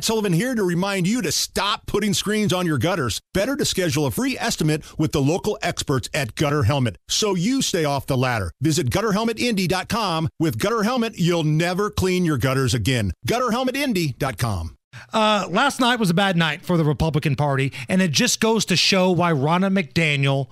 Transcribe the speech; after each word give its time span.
Matt 0.00 0.06
Sullivan 0.06 0.32
here 0.32 0.54
to 0.54 0.64
remind 0.64 1.06
you 1.06 1.20
to 1.20 1.30
stop 1.30 1.84
putting 1.84 2.14
screens 2.14 2.54
on 2.54 2.64
your 2.64 2.78
gutters. 2.78 3.20
Better 3.34 3.54
to 3.54 3.66
schedule 3.66 4.06
a 4.06 4.10
free 4.10 4.34
estimate 4.38 4.82
with 4.98 5.12
the 5.12 5.20
local 5.20 5.58
experts 5.60 6.08
at 6.14 6.34
Gutter 6.36 6.62
Helmet 6.62 6.96
so 7.06 7.34
you 7.34 7.60
stay 7.60 7.84
off 7.84 8.06
the 8.06 8.16
ladder. 8.16 8.50
Visit 8.62 8.88
gutterhelmetindy.com. 8.88 10.30
With 10.38 10.58
Gutter 10.58 10.84
Helmet, 10.84 11.18
you'll 11.18 11.44
never 11.44 11.90
clean 11.90 12.24
your 12.24 12.38
gutters 12.38 12.72
again. 12.72 13.12
Gutterhelmetindy.com. 13.28 14.78
Uh, 15.12 15.46
last 15.50 15.80
night 15.80 16.00
was 16.00 16.08
a 16.08 16.14
bad 16.14 16.34
night 16.34 16.64
for 16.64 16.78
the 16.78 16.84
Republican 16.84 17.36
Party, 17.36 17.70
and 17.86 18.00
it 18.00 18.10
just 18.10 18.40
goes 18.40 18.64
to 18.64 18.76
show 18.76 19.10
why 19.10 19.32
Ronna 19.32 19.70
McDaniel 19.70 20.46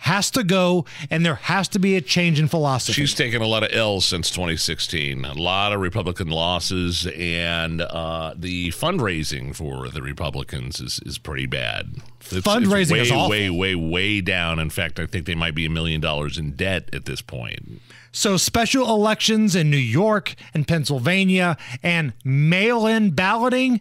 has 0.00 0.30
to 0.30 0.42
go 0.42 0.84
and 1.10 1.24
there 1.24 1.34
has 1.34 1.68
to 1.68 1.78
be 1.78 1.96
a 1.96 2.00
change 2.00 2.40
in 2.40 2.48
philosophy. 2.48 2.92
She's 2.92 3.14
taken 3.14 3.42
a 3.42 3.46
lot 3.46 3.62
of 3.62 3.72
L's 3.72 4.06
since 4.06 4.30
2016, 4.30 5.24
a 5.24 5.34
lot 5.34 5.72
of 5.72 5.80
Republican 5.80 6.28
losses, 6.28 7.06
and 7.06 7.82
uh, 7.82 8.34
the 8.36 8.70
fundraising 8.70 9.54
for 9.54 9.88
the 9.88 10.00
Republicans 10.00 10.80
is, 10.80 11.00
is 11.04 11.18
pretty 11.18 11.46
bad. 11.46 11.96
It's, 12.20 12.46
fundraising 12.46 12.80
it's 12.80 12.90
way, 12.92 13.00
is 13.00 13.12
awful. 13.12 13.30
way, 13.30 13.50
way, 13.50 13.74
way 13.74 14.20
down. 14.22 14.58
In 14.58 14.70
fact, 14.70 14.98
I 14.98 15.06
think 15.06 15.26
they 15.26 15.34
might 15.34 15.54
be 15.54 15.66
a 15.66 15.70
million 15.70 16.00
dollars 16.00 16.38
in 16.38 16.52
debt 16.52 16.88
at 16.94 17.04
this 17.04 17.20
point. 17.20 17.80
So, 18.12 18.36
special 18.36 18.88
elections 18.88 19.54
in 19.54 19.70
New 19.70 19.76
York 19.76 20.34
and 20.54 20.66
Pennsylvania 20.66 21.56
and 21.82 22.12
mail 22.24 22.86
in 22.86 23.10
balloting 23.10 23.80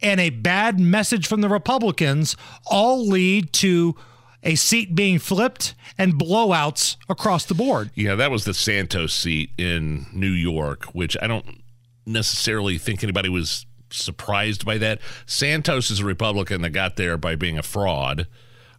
and 0.00 0.18
a 0.18 0.30
bad 0.30 0.80
message 0.80 1.26
from 1.26 1.40
the 1.42 1.48
Republicans 1.48 2.36
all 2.66 3.06
lead 3.06 3.52
to 3.54 3.96
a 4.42 4.54
seat 4.54 4.94
being 4.94 5.18
flipped 5.18 5.74
and 5.96 6.14
blowouts 6.14 6.96
across 7.08 7.44
the 7.44 7.54
board. 7.54 7.90
Yeah, 7.94 8.14
that 8.14 8.30
was 8.30 8.44
the 8.44 8.54
Santos 8.54 9.12
seat 9.12 9.50
in 9.58 10.06
New 10.12 10.30
York, 10.30 10.84
which 10.86 11.16
I 11.20 11.26
don't 11.26 11.62
necessarily 12.06 12.78
think 12.78 13.02
anybody 13.02 13.28
was 13.28 13.66
surprised 13.90 14.64
by 14.64 14.78
that. 14.78 15.00
Santos 15.26 15.90
is 15.90 16.00
a 16.00 16.04
Republican 16.04 16.62
that 16.62 16.70
got 16.70 16.96
there 16.96 17.16
by 17.16 17.36
being 17.36 17.58
a 17.58 17.62
fraud. 17.62 18.26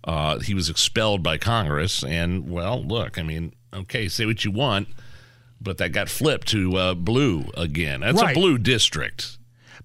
Uh, 0.04 0.40
he 0.40 0.54
was 0.54 0.70
expelled 0.70 1.22
by 1.22 1.38
Congress, 1.38 2.04
and 2.04 2.50
well, 2.50 2.82
look, 2.82 3.18
I 3.20 3.24
mean, 3.24 3.54
okay, 3.74 4.08
say 4.08 4.26
what 4.26 4.46
you 4.46 4.52
want, 4.52 4.88
but 5.60 5.78
that 5.78 5.92
got 5.92 6.08
flipped 6.08 6.48
to 6.50 6.76
uh, 6.78 6.94
blue 6.94 7.46
again. 7.58 8.00
That's 8.00 8.22
right. 8.22 8.36
a 8.36 8.40
blue 8.40 8.58
district. 8.58 9.38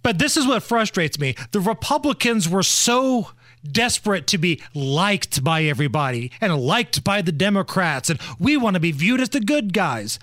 But 0.02 0.19
this 0.19 0.36
is 0.36 0.47
what 0.47 0.62
frustrates 0.62 1.19
me: 1.19 1.34
the 1.50 1.61
Republicans 1.61 2.48
were 2.48 2.62
so 2.62 3.30
desperate 3.70 4.27
to 4.29 4.39
be 4.39 4.61
liked 4.75 5.43
by 5.43 5.65
everybody 5.65 6.31
and 6.41 6.57
liked 6.57 7.05
by 7.05 7.23
the 7.23 7.33
Democrats, 7.33 8.11
and 8.11 8.20
we 8.39 8.57
want 8.57 8.75
to 8.75 8.81
be 8.81 8.93
viewed 8.93 9.20
as 9.20 9.31
the 9.31 9.41
good 9.41 9.73
guys. 9.73 10.19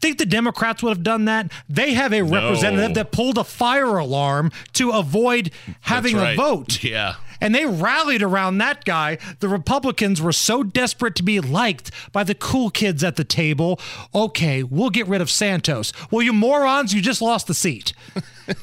Think 0.00 0.18
the 0.18 0.26
Democrats 0.26 0.82
would 0.82 0.90
have 0.90 1.02
done 1.02 1.26
that? 1.26 1.52
They 1.68 1.94
have 1.94 2.12
a 2.12 2.22
representative 2.22 2.94
that 2.94 3.12
pulled 3.12 3.38
a 3.38 3.44
fire 3.44 3.98
alarm 3.98 4.50
to 4.74 4.90
avoid 4.90 5.50
having 5.80 6.16
right. 6.16 6.32
a 6.32 6.36
vote. 6.36 6.82
Yeah. 6.82 7.16
And 7.40 7.54
they 7.54 7.64
rallied 7.64 8.22
around 8.22 8.58
that 8.58 8.84
guy. 8.84 9.18
The 9.40 9.48
Republicans 9.48 10.20
were 10.20 10.32
so 10.32 10.62
desperate 10.62 11.14
to 11.16 11.22
be 11.22 11.40
liked 11.40 11.90
by 12.12 12.24
the 12.24 12.34
cool 12.34 12.70
kids 12.70 13.02
at 13.02 13.16
the 13.16 13.24
table. 13.24 13.80
Okay, 14.14 14.62
we'll 14.62 14.90
get 14.90 15.06
rid 15.06 15.20
of 15.20 15.30
Santos. 15.30 15.92
Well, 16.10 16.22
you 16.22 16.32
morons, 16.32 16.92
you 16.92 17.00
just 17.00 17.22
lost 17.22 17.46
the 17.46 17.54
seat. 17.54 17.92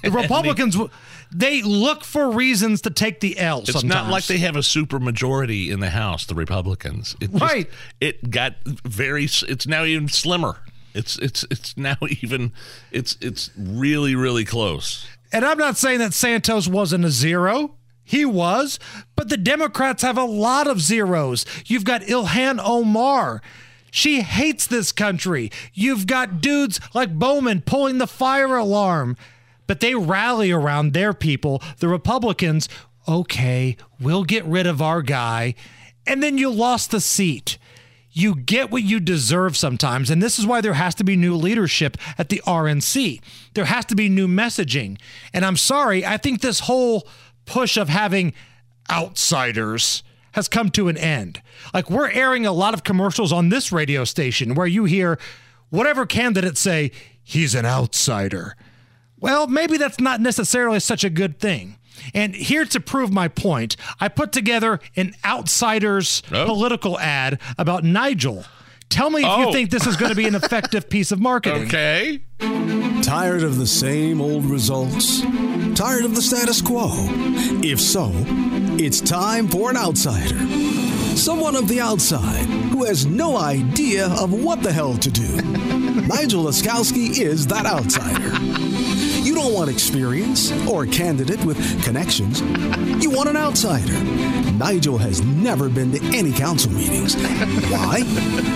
The 0.03 0.11
Republicans 0.11 0.77
they 1.31 1.61
look 1.61 2.03
for 2.03 2.31
reasons 2.31 2.81
to 2.81 2.89
take 2.89 3.19
the 3.19 3.37
L. 3.37 3.59
It's 3.59 3.73
sometimes. 3.73 3.93
not 3.93 4.09
like 4.09 4.25
they 4.27 4.37
have 4.37 4.55
a 4.55 4.63
super 4.63 4.99
majority 4.99 5.71
in 5.71 5.79
the 5.79 5.89
House, 5.89 6.25
the 6.25 6.35
Republicans. 6.35 7.15
It 7.19 7.31
just, 7.31 7.43
right. 7.43 7.69
It 7.99 8.29
got 8.29 8.55
very. 8.65 9.25
It's 9.25 9.67
now 9.67 9.83
even 9.83 10.07
slimmer. 10.07 10.57
It's 10.93 11.17
it's 11.19 11.45
it's 11.49 11.77
now 11.77 11.97
even. 12.21 12.53
It's 12.91 13.17
it's 13.21 13.51
really 13.57 14.15
really 14.15 14.45
close. 14.45 15.07
And 15.31 15.45
I'm 15.45 15.57
not 15.57 15.77
saying 15.77 15.99
that 15.99 16.13
Santos 16.13 16.67
wasn't 16.67 17.05
a 17.05 17.11
zero. 17.11 17.75
He 18.03 18.23
was, 18.23 18.79
but 19.17 19.27
the 19.27 19.35
Democrats 19.35 20.01
have 20.01 20.17
a 20.17 20.23
lot 20.23 20.67
of 20.67 20.79
zeros. 20.79 21.45
You've 21.65 21.83
got 21.83 22.03
Ilhan 22.03 22.61
Omar. 22.63 23.41
She 23.91 24.21
hates 24.21 24.65
this 24.65 24.93
country. 24.93 25.51
You've 25.73 26.07
got 26.07 26.39
dudes 26.39 26.79
like 26.93 27.19
Bowman 27.19 27.61
pulling 27.61 27.97
the 27.97 28.07
fire 28.07 28.55
alarm 28.55 29.17
but 29.67 29.81
they 29.81 29.93
rally 29.93 30.49
around 30.49 30.93
their 30.93 31.13
people. 31.13 31.61
The 31.79 31.89
Republicans, 31.89 32.67
okay, 33.07 33.77
we'll 33.99 34.23
get 34.23 34.45
rid 34.45 34.65
of 34.65 34.81
our 34.81 35.01
guy. 35.01 35.53
And 36.07 36.23
then 36.23 36.37
you 36.37 36.49
lost 36.49 36.89
the 36.89 37.01
seat. 37.01 37.57
You 38.17 38.33
get 38.33 38.71
what 38.71 38.81
you 38.81 38.99
deserve 38.99 39.55
sometimes. 39.55 40.09
And 40.09 40.23
this 40.23 40.39
is 40.39 40.47
why 40.47 40.59
there 40.59 40.73
has 40.73 40.95
to 40.95 41.03
be 41.03 41.15
new 41.15 41.35
leadership 41.35 41.97
at 42.17 42.29
the 42.29 42.41
RNC. 42.47 43.21
There 43.53 43.65
has 43.65 43.85
to 43.85 43.95
be 43.95 44.09
new 44.09 44.27
messaging. 44.27 44.99
And 45.33 45.45
I'm 45.45 45.55
sorry, 45.55 46.03
I 46.03 46.17
think 46.17 46.41
this 46.41 46.61
whole 46.61 47.07
push 47.45 47.77
of 47.77 47.89
having 47.89 48.33
outsiders 48.89 50.01
has 50.31 50.47
come 50.47 50.71
to 50.71 50.87
an 50.87 50.97
end. 50.97 51.43
Like 51.75 51.91
we're 51.91 52.09
airing 52.09 52.47
a 52.47 52.51
lot 52.51 52.73
of 52.73 52.83
commercials 52.83 53.31
on 53.31 53.49
this 53.49 53.71
radio 53.71 54.03
station 54.03 54.55
where 54.55 54.65
you 54.65 54.85
hear 54.85 55.19
whatever 55.69 56.07
candidate 56.07 56.57
say, 56.57 56.89
he's 57.23 57.53
an 57.53 57.67
outsider. 57.67 58.55
Well, 59.19 59.47
maybe 59.47 59.77
that's 59.77 59.99
not 59.99 60.21
necessarily 60.21 60.79
such 60.79 61.03
a 61.03 61.09
good 61.09 61.39
thing. 61.39 61.77
And 62.13 62.35
here 62.35 62.65
to 62.65 62.79
prove 62.79 63.11
my 63.11 63.27
point, 63.27 63.75
I 63.99 64.07
put 64.07 64.31
together 64.31 64.79
an 64.95 65.13
outsider's 65.25 66.21
oh. 66.31 66.45
political 66.45 66.99
ad 66.99 67.41
about 67.57 67.83
Nigel. 67.83 68.45
Tell 68.89 69.09
me 69.09 69.21
if 69.21 69.27
oh. 69.27 69.45
you 69.47 69.51
think 69.51 69.69
this 69.69 69.85
is 69.85 69.97
going 69.97 70.11
to 70.11 70.15
be 70.15 70.27
an 70.27 70.35
effective 70.43 70.89
piece 70.89 71.11
of 71.11 71.19
marketing. 71.19 71.63
Okay. 71.63 72.21
Tired 73.01 73.43
of 73.43 73.57
the 73.57 73.67
same 73.67 74.21
old 74.21 74.45
results? 74.45 75.21
Tired 75.75 76.05
of 76.05 76.15
the 76.15 76.21
status 76.21 76.61
quo? 76.61 76.89
If 77.63 77.79
so, 77.79 78.11
it's 78.79 79.01
time 79.01 79.47
for 79.47 79.69
an 79.69 79.77
outsider. 79.77 80.37
Someone 81.15 81.55
of 81.55 81.67
the 81.67 81.79
outside 81.81 82.45
who 82.45 82.85
has 82.85 83.05
no 83.05 83.37
idea 83.37 84.07
of 84.07 84.33
what 84.33 84.61
the 84.61 84.71
hell 84.71 84.95
to 84.97 85.09
do. 85.09 85.41
Nigel 86.07 86.43
Laskowski 86.43 87.19
is 87.19 87.47
that 87.47 87.65
outsider. 87.65 88.96
You 89.27 89.35
don't 89.35 89.53
want 89.53 89.69
experience 89.69 90.53
or 90.69 90.83
a 90.83 90.87
candidate 90.87 91.43
with 91.43 91.57
connections. 91.83 92.39
You 93.03 93.09
want 93.09 93.27
an 93.27 93.35
outsider. 93.35 94.01
Nigel 94.53 94.97
has 94.97 95.21
never 95.21 95.67
been 95.67 95.91
to 95.91 96.01
any 96.15 96.31
council 96.31 96.71
meetings. 96.71 97.15
Why? 97.69 98.03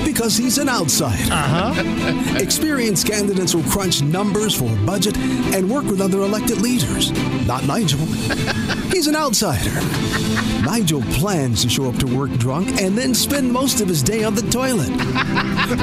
Because 0.05 0.37
he's 0.37 0.57
an 0.59 0.69
outsider. 0.69 1.29
Uh-huh. 1.29 2.37
Experienced 2.37 3.05
candidates 3.05 3.53
will 3.53 3.63
crunch 3.63 4.01
numbers 4.01 4.55
for 4.55 4.71
a 4.71 4.85
budget 4.85 5.17
and 5.17 5.69
work 5.69 5.83
with 5.83 5.99
other 5.99 6.21
elected 6.21 6.61
leaders. 6.61 7.11
Not 7.45 7.67
Nigel. 7.67 7.99
He's 9.01 9.07
an 9.07 9.15
outsider. 9.15 9.71
Nigel 10.63 11.01
plans 11.13 11.63
to 11.63 11.69
show 11.69 11.89
up 11.89 11.95
to 11.95 12.05
work 12.05 12.29
drunk 12.33 12.79
and 12.79 12.95
then 12.95 13.15
spend 13.15 13.51
most 13.51 13.81
of 13.81 13.87
his 13.87 14.03
day 14.03 14.23
on 14.23 14.35
the 14.35 14.43
toilet. 14.43 14.91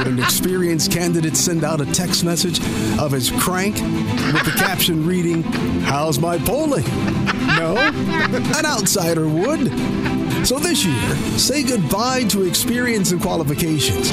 An 0.07 0.21
experienced 0.21 0.93
candidate 0.93 1.37
send 1.37 1.65
out 1.65 1.81
a 1.81 1.87
text 1.87 2.23
message 2.23 2.61
of 2.97 3.11
his 3.11 3.33
crank 3.33 3.75
with 3.75 4.45
the 4.45 4.55
caption 4.57 5.05
reading, 5.05 5.43
How's 5.83 6.21
my 6.21 6.39
polling? 6.39 6.85
No, 7.57 7.77
an 7.77 8.65
outsider 8.65 9.29
would. 9.29 10.18
So 10.45 10.59
this 10.59 10.85
year, 10.85 11.15
say 11.39 11.63
goodbye 11.63 12.25
to 12.25 12.45
experience 12.45 13.11
and 13.13 13.21
qualifications. 13.21 14.09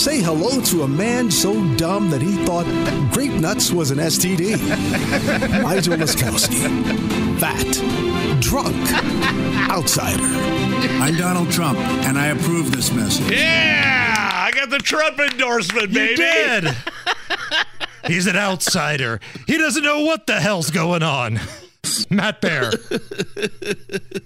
Say 0.00 0.20
hello 0.20 0.60
to 0.62 0.82
a 0.82 0.88
man 0.88 1.30
so 1.30 1.52
dumb 1.76 2.10
that 2.10 2.20
he 2.20 2.44
thought 2.44 2.66
grape 3.12 3.32
nuts 3.32 3.70
was 3.70 3.92
an 3.92 3.98
STD. 3.98 4.58
Nigel 5.62 5.94
Laskowski. 5.96 7.38
Fat. 7.38 8.40
Drunk. 8.40 8.76
Outsider. 9.70 10.24
I'm 11.00 11.14
Donald 11.16 11.50
Trump, 11.50 11.78
and 11.78 12.18
I 12.18 12.28
approve 12.28 12.72
this 12.72 12.92
message. 12.92 13.30
Yeah! 13.30 14.28
I 14.32 14.50
got 14.50 14.70
the 14.70 14.78
Trump 14.78 15.18
endorsement, 15.20 15.92
baby. 15.92 16.10
You 16.10 16.16
did. 16.16 16.76
He's 18.06 18.26
an 18.26 18.36
outsider. 18.36 19.20
He 19.46 19.56
doesn't 19.58 19.82
know 19.84 20.02
what 20.04 20.26
the 20.26 20.40
hell's 20.40 20.70
going 20.70 21.02
on. 21.02 21.38
Matt 22.10 22.40
Bear. 22.40 22.72